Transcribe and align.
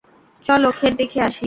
চল 0.45 0.63
ক্ষেত 0.71 0.93
দেখে 1.01 1.19
আসি? 1.27 1.39